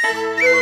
[0.00, 0.48] 将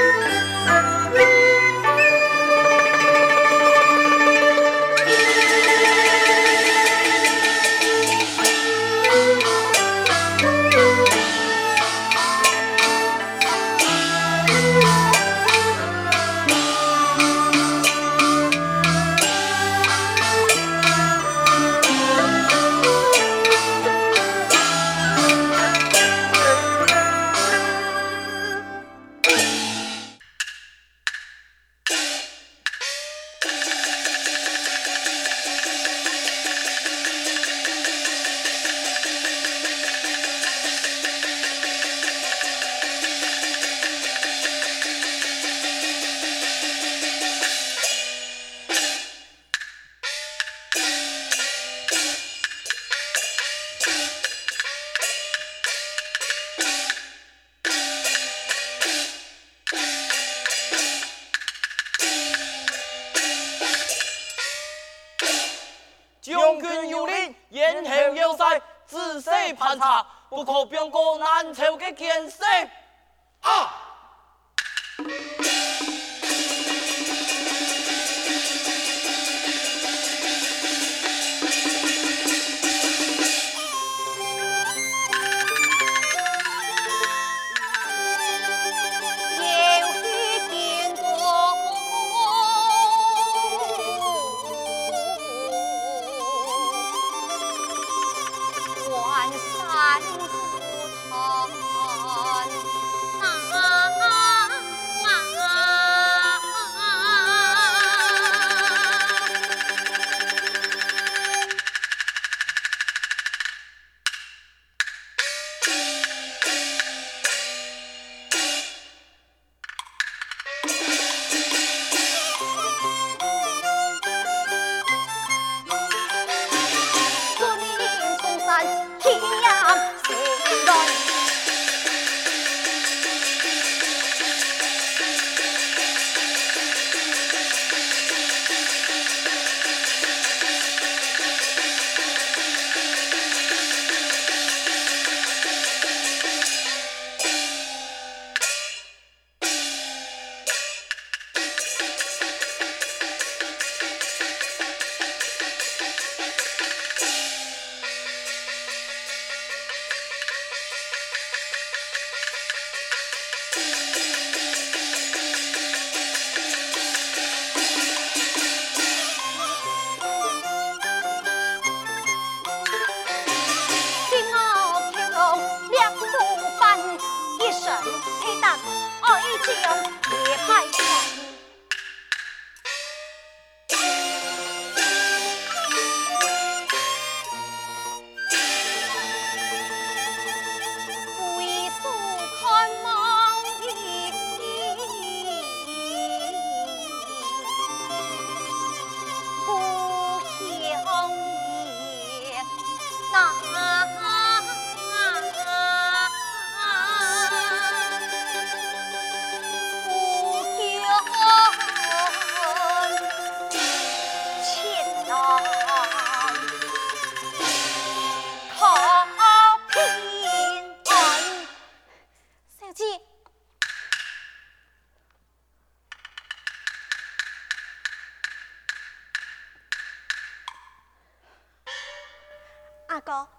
[70.37, 72.37] 不可병过南朝的见识。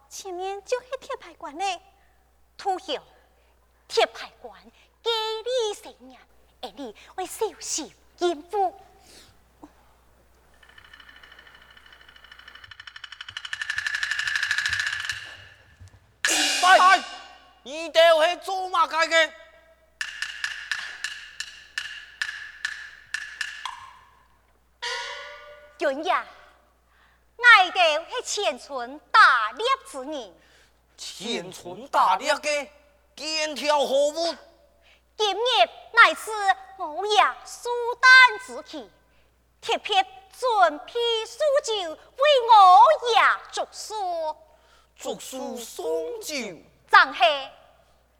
[0.10, 1.82] 前面就是铁牌关嘞，
[2.58, 3.04] 土豪
[3.88, 4.62] 铁牌关
[5.04, 6.16] 给你生日，
[6.62, 8.80] 而你为小心应付。
[16.62, 17.04] 拜，
[17.64, 19.34] 你都是做嘛该个？
[25.78, 26.14] 军爷。
[27.58, 27.80] 爱的
[28.12, 29.20] 是前村打
[29.52, 30.34] 猎之人，
[30.98, 32.70] 前村大猎的
[33.16, 34.36] 剑挑何物？
[35.16, 36.32] 今日乃是
[36.78, 38.90] 我爷苏丹之期，
[39.62, 40.06] 特别
[40.38, 40.94] 准批
[41.26, 41.98] 苏酒为
[42.50, 43.22] 我爷
[43.52, 44.38] 祝寿。
[44.96, 46.36] 祝寿送酒，
[46.90, 47.52] 张黑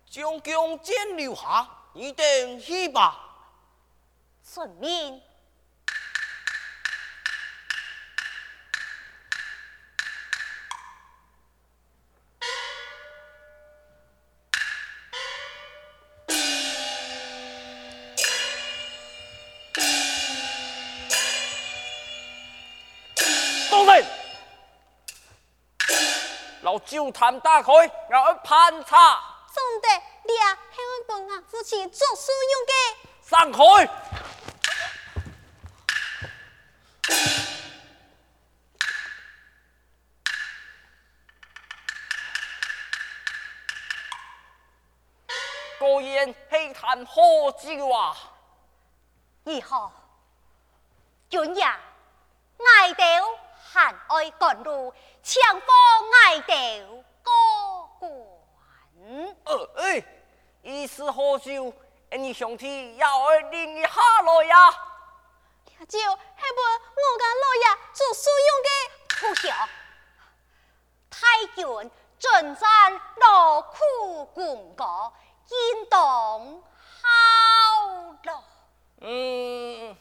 [0.10, 3.24] 将军见留下，一定去吧。
[4.44, 5.22] 顺命。
[26.88, 27.72] 酒坛打开，
[28.10, 29.22] 要盘查。
[29.54, 29.90] 总得
[30.24, 32.74] 你也系我本阿夫妻做事用的。
[33.22, 33.60] 散开。
[45.78, 48.16] 果然系谈好酒啊！
[49.44, 49.92] 以后，
[51.30, 53.04] 今夜爱豆
[53.78, 54.92] 还爱赶路，
[55.22, 55.68] 强风
[56.26, 59.38] 爱豆过关。
[59.46, 60.04] 呃哎，
[60.64, 61.72] 一时好酒，
[62.10, 63.90] 你兄弟要我领一下
[64.24, 64.72] 来呀？
[65.78, 66.60] 这酒系本
[66.96, 68.70] 我家老爷做使用的，
[69.20, 69.54] 不晓。
[71.12, 75.14] 太君征战劳苦功高。
[75.50, 77.08] 应当好
[78.24, 78.44] 了。
[79.02, 79.96] 嗯。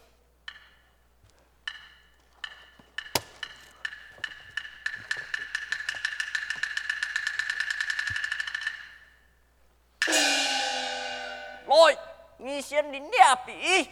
[12.67, 13.89] 你先领两笔。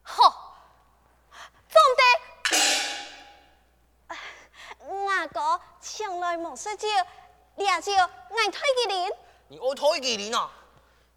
[0.00, 0.56] 好，
[1.68, 2.02] 总得。
[4.88, 6.88] 阿哥，请来没说就。
[7.56, 8.08] 你也就爱
[8.50, 9.12] 推给人？
[9.48, 10.50] 你爱推给人啊？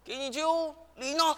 [0.04, 1.34] 给你就年啊！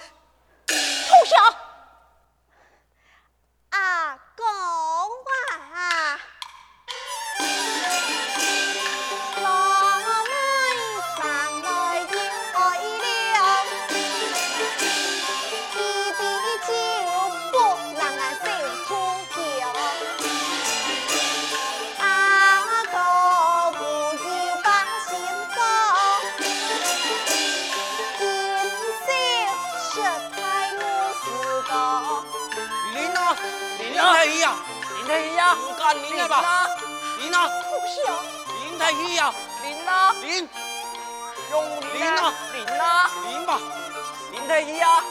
[44.55, 45.03] 林太医呀，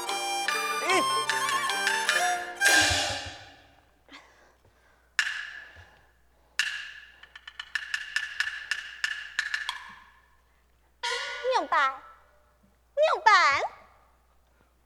[0.87, 1.03] 林。
[11.59, 11.89] 明白，
[12.95, 13.61] 明白。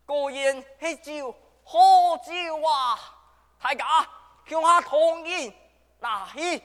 [0.07, 1.31] 果然是酒，
[1.63, 2.99] 好酒啊！
[3.61, 4.07] 大家
[4.49, 5.53] 向下同饮。
[5.99, 6.63] 哪一？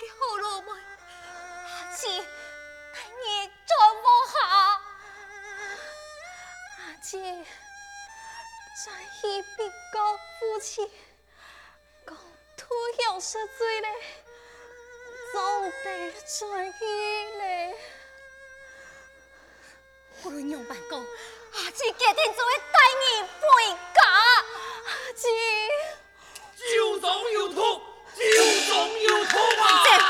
[0.00, 0.08] 阿姐
[0.40, 3.70] 老妹，阿，你做
[4.00, 4.80] 不好，
[6.78, 7.12] 阿姐，
[8.82, 8.88] 咱
[9.22, 10.90] 一别个夫妻，
[12.06, 12.16] 共
[12.56, 12.64] 土
[13.04, 13.88] 有十罪嘞，
[15.32, 16.72] 总得转移
[17.36, 17.76] 嘞。
[20.22, 22.32] 不如娘办公，阿姊决定
[22.72, 23.46] 带你回
[23.94, 24.00] 家，
[24.86, 25.28] 阿姐，
[26.74, 27.79] 酒糟又痛。
[29.32, 30.09] 这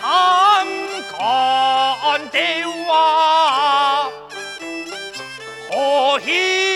[0.00, 0.66] 沙滩
[1.10, 1.18] 看
[2.28, 2.38] 到
[2.92, 4.08] 啊，
[5.70, 6.67] 何以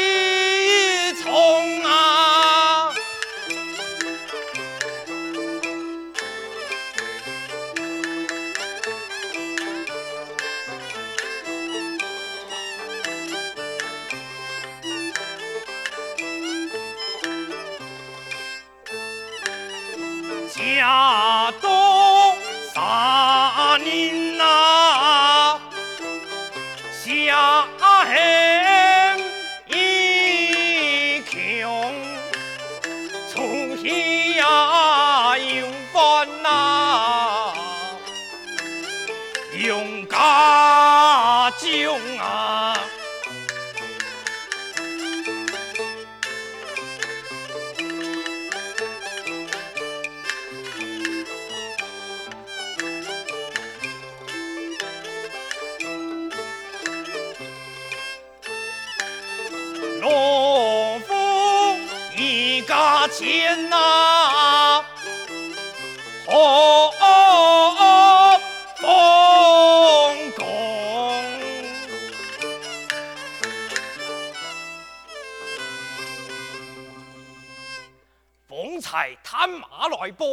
[79.35, 80.27] 探马来报，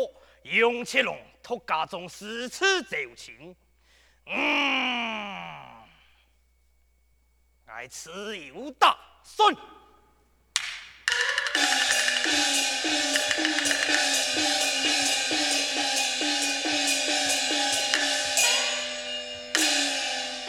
[0.43, 3.55] 杨七龙托家中四次奏亲。
[4.25, 4.35] 嗯，
[7.65, 9.55] 爱此有大顺。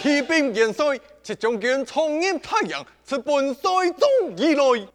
[0.02, 4.76] 启禀元帅，七将军重任太阳，自本帅中而。
[4.76, 4.88] 来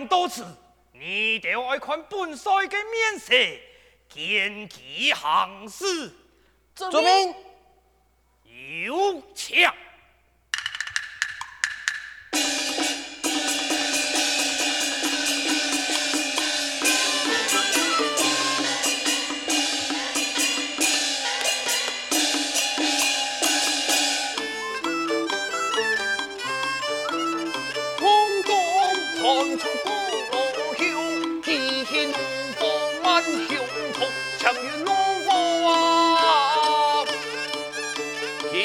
[0.00, 0.46] 七龙到此，
[0.92, 3.34] 你就要看本帅的面色，
[4.08, 6.12] 见其行事
[6.74, 7.34] 遵命。
[8.84, 9.74] 有枪。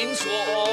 [0.06, 0.64] 听说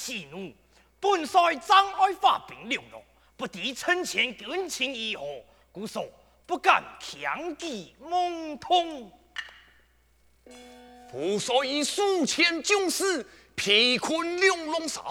[0.00, 0.50] 息怒，
[0.98, 3.02] 本帅张爱发兵两路，
[3.36, 5.26] 不敌趁前军情如何，
[5.70, 6.08] 故说
[6.46, 9.12] 不敢强击猛通。
[11.12, 15.02] 父帅以数千将士疲困两龙山，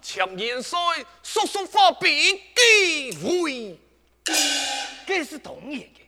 [0.00, 0.78] 强元帅
[1.22, 2.10] 速速发兵
[2.56, 3.78] 击回。
[5.06, 6.00] 这是当然的，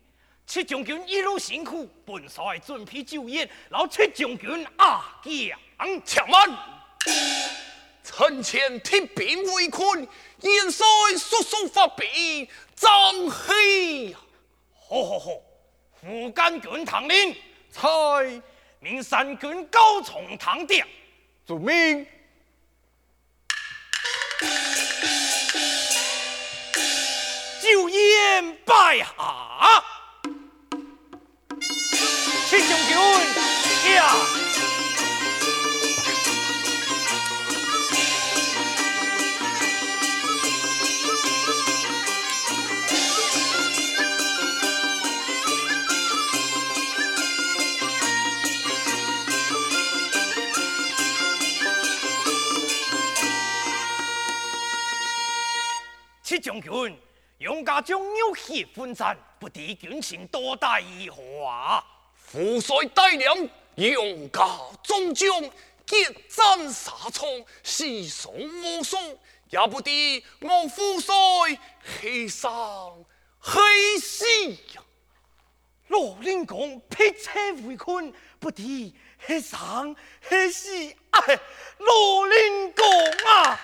[0.47, 6.49] 七将军一路辛苦，本帅准备酒宴，老七将军阿将且慢，
[8.21, 10.07] 趁前铁兵围困，
[10.43, 10.87] 燕帅
[11.17, 12.47] 速速发兵
[12.77, 12.91] 张
[13.31, 14.15] 黑。
[14.87, 15.31] 好好好，
[15.99, 17.35] 副监军唐令，
[17.73, 17.89] 蔡
[18.79, 20.85] 命三军高从堂顶，
[21.47, 22.07] 主命。
[27.63, 29.07] 酒宴摆下，
[32.51, 34.50] 七将军呀！
[56.61, 56.99] 将军，
[57.39, 61.85] 杨家将浴血分战，不敌军情，多大如何啊？
[62.15, 64.47] 父帅带领杨家
[64.85, 65.43] 众将
[65.87, 67.27] 激战沙场，
[67.65, 68.97] 死伤无数，
[69.49, 71.15] 也不敌我父帅
[72.01, 73.05] 黑上
[73.39, 73.61] 黑
[74.01, 74.25] 死
[74.75, 74.83] 呀！
[75.89, 80.71] 罗令公劈车为困，不敌黑上黑死
[81.11, 81.41] 哎！
[81.79, 82.85] 罗令公
[83.27, 83.61] 啊！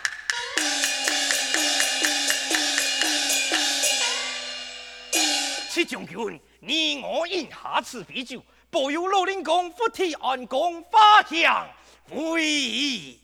[5.77, 11.69] 七将军，你我饮下此啤酒，保佑罗令公福体安公，发祥
[12.13, 13.19] 为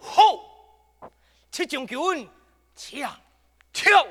[0.00, 0.22] 好。
[1.52, 2.26] 七将军，
[2.74, 3.20] 抢
[3.74, 4.06] 抢！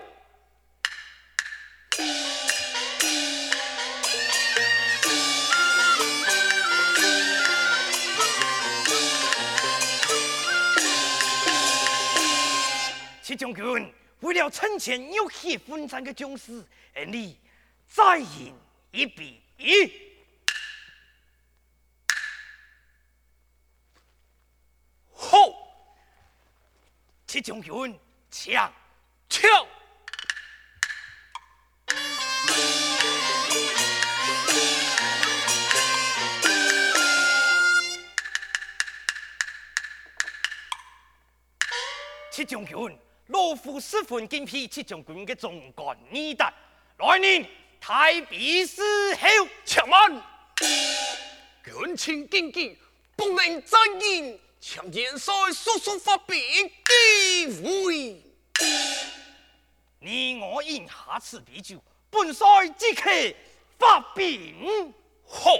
[13.24, 13.92] 七将军。
[14.22, 17.40] 为了趁前有血分战的将士，而你
[17.88, 18.54] 再饮
[18.92, 19.42] 一杯。
[25.14, 25.38] 好，
[27.28, 28.00] 七将军，
[28.32, 28.74] 抢
[29.30, 29.68] 抢！
[42.32, 43.07] 七将军。
[43.28, 46.54] 老夫十分敬佩七将军的忠肝义胆，
[46.98, 47.46] 来年
[47.80, 48.82] 太平时
[49.16, 50.24] 候，且慢，
[51.66, 52.78] 军情紧急，
[53.18, 56.38] 不能再延，请元帅速速发兵
[56.86, 58.24] 击回。
[60.00, 63.12] 你我饮下此啤酒，本帅即刻
[63.78, 64.94] 发兵。
[65.28, 65.52] 好，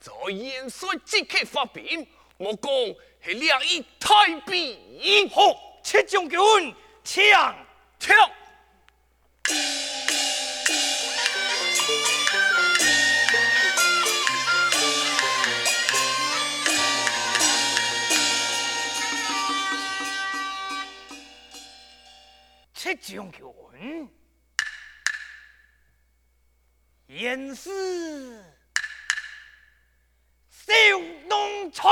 [0.00, 2.06] 在元帅即刻发兵，
[2.38, 2.72] 我讲
[3.20, 5.28] 是两翼太兵。
[5.28, 6.38] 好，七将军。
[7.04, 7.22] 抢
[7.98, 8.16] 抢！
[22.72, 24.08] 七将军，
[27.06, 27.70] 言师
[30.48, 30.72] 小
[31.28, 31.84] 农才。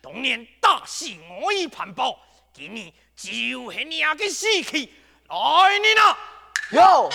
[0.00, 2.18] 当 年大喜我已盘报，
[2.52, 4.92] 今年就是你个死期，
[5.28, 6.18] 来人啊！
[6.72, 7.08] 有，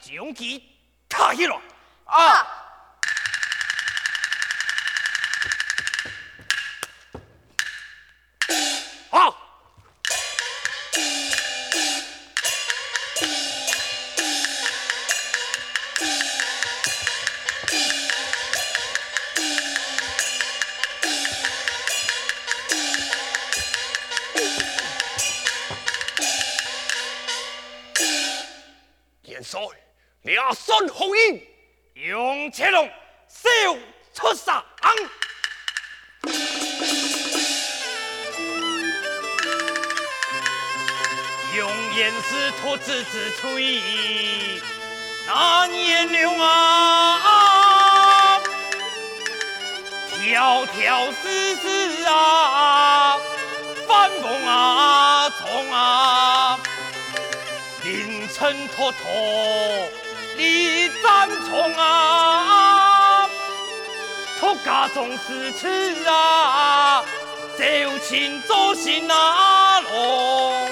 [0.00, 0.62] 将其
[1.08, 1.60] 踏起来
[2.04, 2.55] 啊！
[42.46, 43.80] 严师托子之吹，
[45.26, 48.40] 难言了啊！
[50.12, 53.18] 条条丝丝啊，
[53.88, 56.56] 翻风啊，冲啊，
[57.82, 59.02] 凌晨托托。
[60.36, 63.28] 你赞从啊，
[64.38, 67.02] 托家中诗词啊，
[67.56, 67.64] 奏
[68.06, 70.70] 琴奏新啊龙，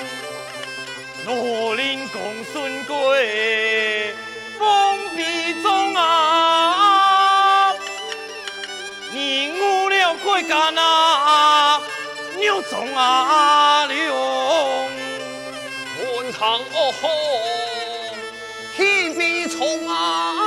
[1.26, 2.20] 罗林公
[2.52, 4.14] 孙贵，
[4.58, 7.72] 封闭中啊，
[9.12, 11.80] 你误了国家那
[12.38, 13.94] 牛中啊龙，
[16.16, 17.08] 文堂哦吼。
[19.46, 20.43] 冲啊！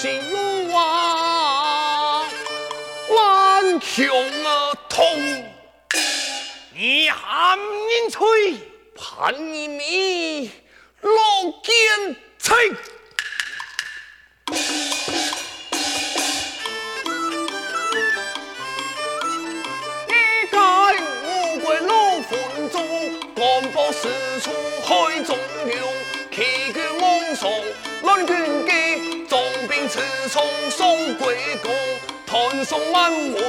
[0.00, 2.24] 心如啊，
[3.10, 4.06] 万雄
[4.44, 4.72] 啊！
[4.88, 5.04] 痛！
[6.72, 8.54] 你喊人吹，
[8.94, 10.52] 盼你米
[11.00, 11.12] 龙
[11.64, 12.72] 见吹。
[23.34, 24.08] 干部四
[24.40, 24.50] 处
[24.84, 25.92] 海中用，
[26.30, 27.48] 骑军猛兽
[28.02, 28.72] 乱军机，
[29.88, 31.74] 重兵持重送归公，
[32.26, 33.42] 团送满门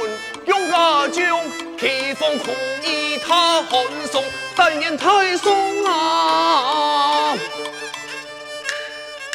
[0.46, 1.38] 勇牙将，
[1.76, 2.50] 披风苦
[2.82, 4.24] 衣他寒送，
[4.56, 7.36] 但愿太松啊，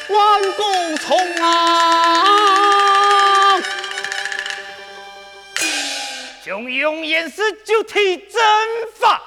[0.09, 0.63] 万古
[0.97, 2.41] 从啊，
[6.43, 8.41] 将用严师就替征
[8.95, 9.21] 伐。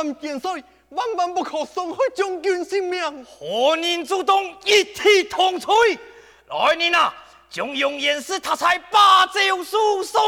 [0.00, 0.52] 暗剑帅，
[0.88, 3.26] 万万不可伤害将军性命。
[3.26, 5.74] 何人主动一体同罪？
[6.48, 7.12] 来人啊，
[7.50, 10.18] 将用严师他才八州输送。